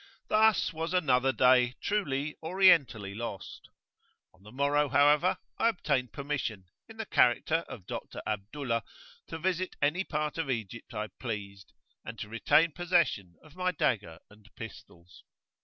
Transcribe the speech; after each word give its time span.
Thus 0.29 0.73
was 0.73 0.95
another 0.95 1.31
day 1.31 1.75
truly 1.79 2.35
orientally 2.41 3.13
lost. 3.13 3.69
On 4.33 4.41
the 4.41 4.51
morrow, 4.51 4.89
however, 4.89 5.37
I 5.59 5.69
obtained 5.69 6.11
permission, 6.11 6.65
in 6.89 6.97
the 6.97 7.05
character 7.05 7.57
of 7.69 7.85
Dr. 7.85 8.19
Abdullah, 8.25 8.83
to 9.27 9.37
visit 9.37 9.75
any 9.79 10.03
part 10.03 10.39
of 10.39 10.49
Egypt 10.49 10.95
I 10.95 11.09
pleased, 11.19 11.73
and 12.03 12.17
to 12.17 12.29
retain 12.29 12.71
possession 12.71 13.35
of 13.43 13.55
my 13.55 13.71
dagger 13.71 14.17
and 14.31 14.49
pistols. 14.55 15.23